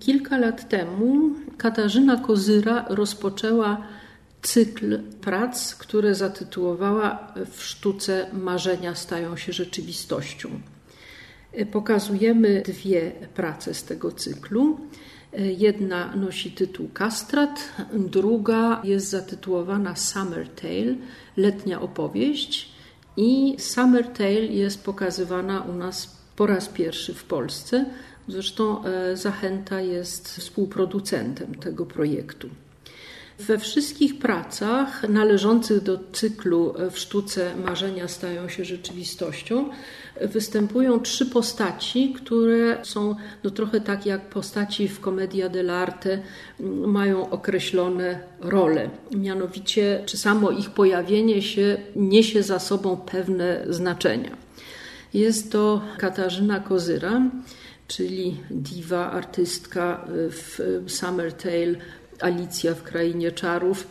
[0.00, 3.86] Kilka lat temu Katarzyna Kozyra rozpoczęła
[4.42, 10.48] cykl prac, które zatytułowała W sztuce marzenia stają się rzeczywistością.
[11.72, 14.80] Pokazujemy dwie prace z tego cyklu.
[15.58, 20.94] Jedna nosi tytuł Kastrat, druga jest zatytułowana Summer Tale,
[21.36, 22.72] letnia opowieść.
[23.16, 27.86] I Summer Tale jest pokazywana u nas po raz pierwszy w Polsce.
[28.28, 32.48] Zresztą e, Zachęta jest współproducentem tego projektu.
[33.38, 39.70] We wszystkich pracach należących do cyklu W sztuce marzenia stają się rzeczywistością
[40.20, 46.18] występują trzy postaci, które są no, trochę tak jak postaci w Commedia dell'arte,
[46.86, 48.90] mają określone role.
[49.10, 54.36] Mianowicie, czy samo ich pojawienie się niesie za sobą pewne znaczenia.
[55.14, 57.20] Jest to Katarzyna Kozyra,
[57.88, 61.74] czyli diwa, artystka w Summer Tale
[62.20, 63.88] Alicja w Krainie Czarów.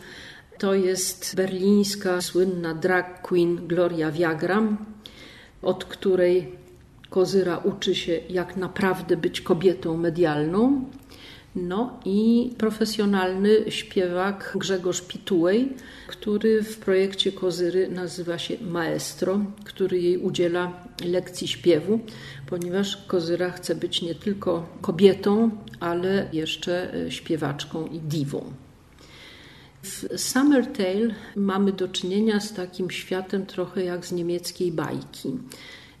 [0.58, 4.62] To jest berlińska słynna drag queen Gloria Viagra,
[5.62, 6.64] od której
[7.10, 10.84] Kozyra uczy się, jak naprawdę być kobietą medialną.
[11.56, 15.72] No i profesjonalny śpiewak Grzegorz Pitułej,
[16.06, 20.72] który w projekcie Kozyry nazywa się Maestro, który jej udziela
[21.04, 22.00] lekcji śpiewu,
[22.46, 28.52] ponieważ Kozyra chce być nie tylko kobietą, ale jeszcze śpiewaczką i diwą.
[29.82, 35.38] W Summer Tale mamy do czynienia z takim światem trochę jak z niemieckiej bajki.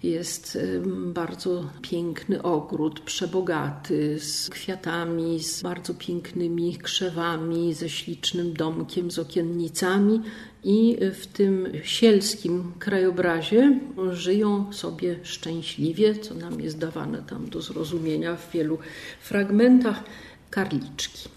[0.04, 0.58] Jest
[1.06, 10.20] bardzo piękny ogród, przebogaty, z kwiatami, z bardzo pięknymi krzewami, ze ślicznym domkiem, z okiennicami.
[10.64, 18.36] I w tym sielskim krajobrazie żyją sobie szczęśliwie, co nam jest dawane tam do zrozumienia
[18.36, 18.78] w wielu
[19.20, 20.04] fragmentach,
[20.50, 21.28] karliczki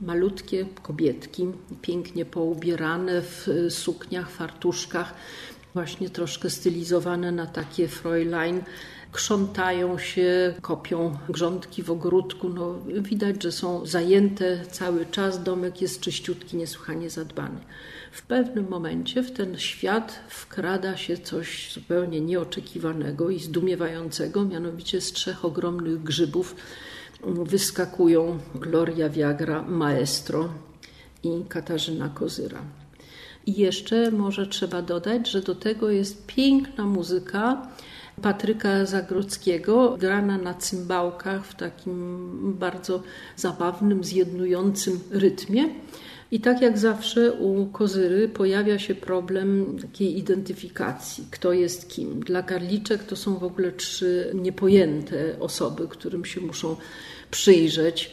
[0.00, 1.46] malutkie kobietki,
[1.82, 5.14] pięknie poubierane w sukniach, fartuszkach,
[5.78, 8.62] właśnie troszkę stylizowane na takie Fräulein,
[9.12, 12.48] krzątają się, kopią grządki w ogródku.
[12.48, 15.42] No, widać, że są zajęte cały czas.
[15.42, 17.58] Domek jest czyściutki, niesłychanie zadbany.
[18.12, 25.12] W pewnym momencie w ten świat wkrada się coś zupełnie nieoczekiwanego i zdumiewającego, mianowicie z
[25.12, 26.56] trzech ogromnych grzybów
[27.24, 30.48] wyskakują Gloria Viagra, Maestro
[31.22, 32.62] i Katarzyna Kozyra.
[33.48, 37.68] I jeszcze może trzeba dodać, że do tego jest piękna muzyka
[38.22, 42.28] Patryka Zagrodzkiego, grana na cymbałkach w takim
[42.58, 43.02] bardzo
[43.36, 45.68] zabawnym, zjednującym rytmie.
[46.30, 52.20] I tak jak zawsze u Kozyry pojawia się problem takiej identyfikacji, kto jest kim.
[52.20, 56.76] Dla Karliczek to są w ogóle trzy niepojęte osoby, którym się muszą
[57.30, 58.10] przyjrzeć.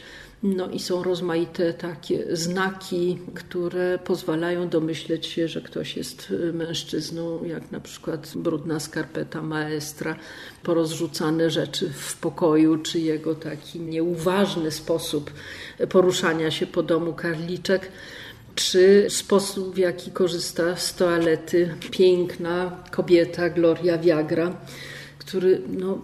[0.54, 7.72] No i są rozmaite takie znaki, które pozwalają domyśleć się, że ktoś jest mężczyzną, jak
[7.72, 10.16] na przykład brudna skarpeta maestra,
[10.62, 15.30] porozrzucane rzeczy w pokoju, czy jego taki nieuważny sposób
[15.88, 17.90] poruszania się po domu karliczek
[18.54, 24.56] czy sposób, w jaki korzysta z toalety piękna kobieta Gloria Viagra
[25.26, 25.98] który no,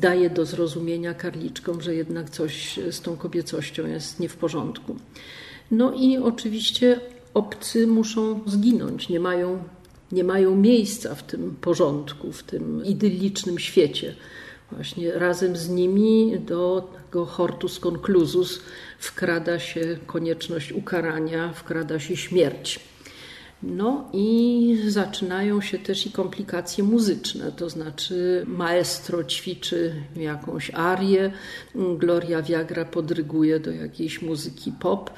[0.00, 4.96] daje do zrozumienia karliczkom, że jednak coś z tą kobiecością jest nie w porządku.
[5.70, 7.00] No i oczywiście
[7.34, 9.62] obcy muszą zginąć, nie mają,
[10.12, 14.14] nie mają miejsca w tym porządku, w tym idyllicznym świecie.
[14.72, 18.60] Właśnie razem z nimi do tego hortus conclusus
[18.98, 22.80] wkrada się konieczność ukarania, wkrada się śmierć.
[23.62, 31.32] No i zaczynają się też i komplikacje muzyczne, to znaczy maestro ćwiczy jakąś arię,
[31.74, 35.10] Gloria Viagra podryguje do jakiejś muzyki pop.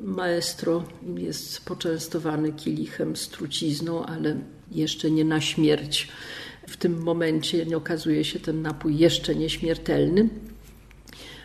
[0.00, 0.84] Maestro
[1.16, 4.36] jest poczęstowany kielichem z trucizną, ale
[4.70, 6.08] jeszcze nie na śmierć.
[6.68, 10.28] W tym momencie okazuje się ten napój jeszcze nieśmiertelny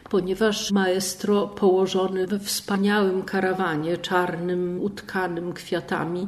[0.09, 6.27] ponieważ maestro położony we wspaniałym karawanie, czarnym, utkanym kwiatami,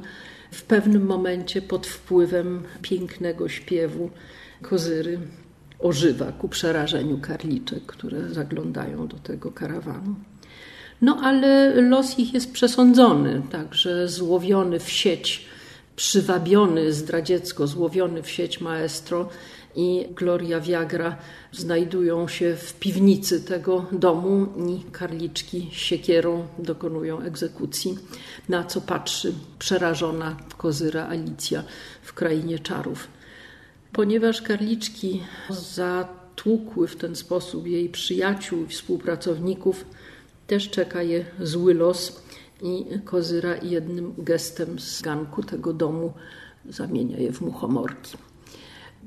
[0.51, 4.09] w pewnym momencie pod wpływem pięknego śpiewu
[4.61, 5.19] kozyry
[5.79, 10.15] ożywa ku przerażeniu karliczek, które zaglądają do tego karawanu.
[11.01, 15.45] No ale los ich jest przesądzony, także złowiony w sieć,
[15.95, 19.29] przywabiony zdradziecko, złowiony w sieć maestro
[19.75, 21.17] i Gloria Viagra
[21.51, 27.97] znajdują się w piwnicy tego domu i karliczki siekierą dokonują egzekucji,
[28.49, 31.63] na co patrzy przerażona kozyra Alicja
[32.01, 33.07] w krainie czarów.
[33.91, 39.85] Ponieważ karliczki zatłukły w ten sposób jej przyjaciół i współpracowników,
[40.47, 42.21] też czeka je zły los
[42.61, 46.13] i Kozyra jednym gestem z ganku tego domu
[46.69, 48.17] zamienia je w muchomorki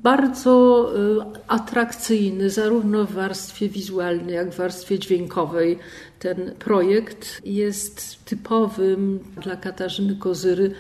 [0.05, 5.79] bardzo y, atrakcyjny, zarówno w warstwie wizualnej, jak w warstwie dźwiękowej.
[6.19, 10.75] Ten projekt jest typowym dla Katarzyny Kozyry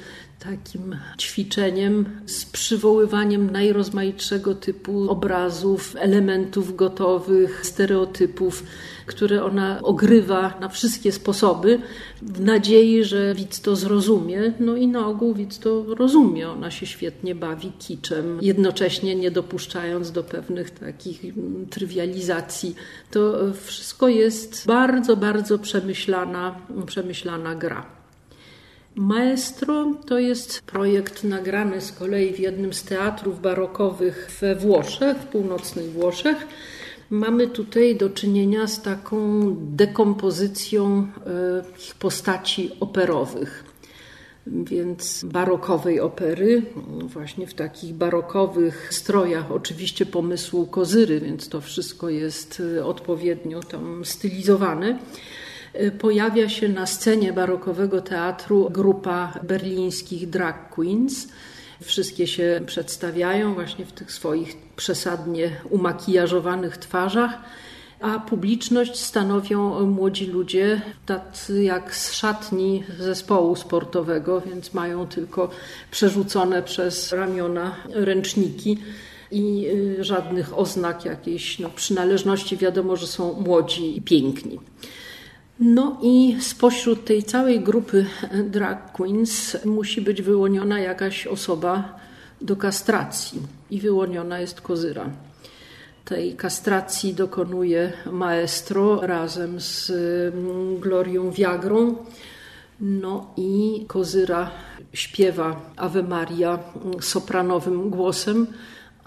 [0.45, 8.65] takim ćwiczeniem z przywoływaniem najrozmaitszego typu obrazów, elementów gotowych, stereotypów,
[9.07, 11.79] które ona ogrywa na wszystkie sposoby,
[12.23, 14.53] w nadziei, że widz to zrozumie.
[14.61, 16.51] No i na ogół widz to rozumie.
[16.51, 22.75] Ona się świetnie bawi kiczem, jednocześnie nie dopuszczając do pewnych takich mm, trywializacji.
[23.11, 26.55] To wszystko jest bardzo, bardzo przemyślana,
[26.87, 27.94] przemyślana gra.
[28.97, 35.27] Maestro to jest projekt nagrany z kolei w jednym z teatrów barokowych we Włoszech, w
[35.27, 36.47] północnych Włoszech.
[37.11, 41.07] Mamy tutaj do czynienia z taką dekompozycją e,
[41.99, 43.65] postaci operowych.
[44.47, 46.63] Więc barokowej opery,
[47.03, 54.05] właśnie w takich barokowych strojach, oczywiście pomysłu kozyry, więc to wszystko jest e, odpowiednio tam
[54.05, 54.99] stylizowane
[55.99, 61.29] pojawia się na scenie barokowego teatru grupa berlińskich drag queens.
[61.83, 67.39] Wszystkie się przedstawiają właśnie w tych swoich przesadnie umakijażowanych twarzach,
[68.01, 75.51] a publiczność stanowią młodzi ludzie, tacy jak z szatni zespołu sportowego, więc mają tylko
[75.91, 78.79] przerzucone przez ramiona ręczniki
[79.31, 79.67] i
[79.99, 82.57] y, żadnych oznak jakiejś no, przynależności.
[82.57, 84.59] Wiadomo, że są młodzi i piękni.
[85.61, 88.07] No i spośród tej całej grupy
[88.45, 91.99] drag queens musi być wyłoniona jakaś osoba
[92.41, 95.11] do kastracji i wyłoniona jest kozyra.
[96.05, 101.97] Tej kastracji dokonuje maestro razem z mm, Glorią Viagrą.
[102.81, 104.51] No i kozyra
[104.93, 106.59] śpiewa Ave Maria
[107.01, 108.47] sopranowym głosem,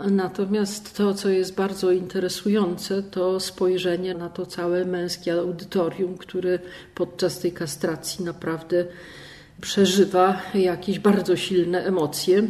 [0.05, 6.59] Natomiast to, co jest bardzo interesujące, to spojrzenie na to całe męskie audytorium, które
[6.95, 8.85] podczas tej kastracji naprawdę
[9.61, 12.47] przeżywa jakieś bardzo silne emocje.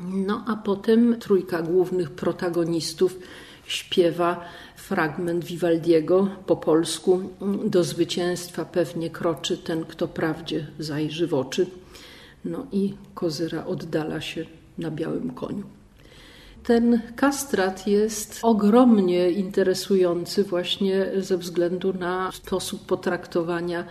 [0.00, 3.18] No a potem trójka głównych protagonistów
[3.66, 4.44] śpiewa
[4.76, 7.30] fragment Vivaldiego po polsku.
[7.64, 11.66] Do zwycięstwa pewnie kroczy ten, kto prawdzie zajrzy w oczy.
[12.44, 14.46] No i kozyra oddala się
[14.78, 15.77] na białym koniu.
[16.64, 23.84] Ten kastrat jest ogromnie interesujący właśnie ze względu na sposób potraktowania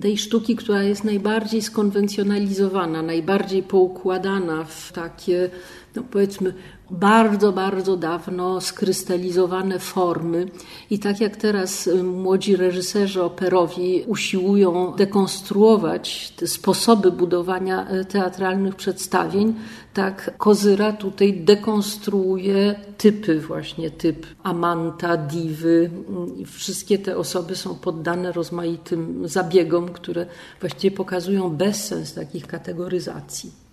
[0.00, 5.50] tej sztuki, która jest najbardziej skonwencjonalizowana, najbardziej poukładana w takie,
[5.94, 6.54] no powiedzmy,
[6.90, 10.48] bardzo, bardzo dawno skrystalizowane formy.
[10.90, 18.74] I tak jak teraz y, młodzi reżyserzy operowi usiłują dekonstruować te sposoby budowania y, teatralnych
[18.74, 19.54] przedstawień,
[19.94, 25.90] tak Kozyra tutaj dekonstruuje typy, właśnie typ Amanta, Diwy.
[26.46, 30.26] Wszystkie te osoby są poddane rozmaitym zabiegom, które
[30.60, 33.65] właściwie pokazują bezsens takich kategoryzacji.